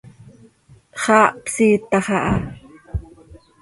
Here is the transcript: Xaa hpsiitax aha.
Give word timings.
Xaa 1.01 1.27
hpsiitax 1.45 2.07
aha. 2.17 2.33